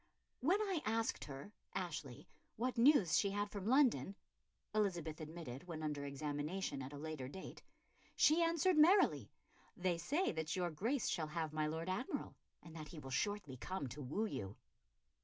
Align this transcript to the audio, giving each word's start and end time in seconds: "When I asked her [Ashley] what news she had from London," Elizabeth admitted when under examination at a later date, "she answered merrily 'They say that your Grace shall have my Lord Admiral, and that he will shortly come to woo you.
"When 0.39 0.59
I 0.61 0.81
asked 0.83 1.25
her 1.25 1.51
[Ashley] 1.75 2.27
what 2.55 2.75
news 2.75 3.19
she 3.19 3.29
had 3.29 3.51
from 3.51 3.67
London," 3.67 4.15
Elizabeth 4.73 5.21
admitted 5.21 5.67
when 5.67 5.83
under 5.83 6.05
examination 6.05 6.81
at 6.81 6.91
a 6.91 6.97
later 6.97 7.27
date, 7.27 7.61
"she 8.15 8.41
answered 8.41 8.79
merrily 8.79 9.29
'They 9.77 9.99
say 9.99 10.31
that 10.31 10.55
your 10.55 10.71
Grace 10.71 11.07
shall 11.07 11.27
have 11.27 11.53
my 11.53 11.67
Lord 11.67 11.87
Admiral, 11.87 12.35
and 12.63 12.75
that 12.75 12.87
he 12.87 12.97
will 12.97 13.11
shortly 13.11 13.57
come 13.57 13.85
to 13.89 14.01
woo 14.01 14.25
you. 14.25 14.57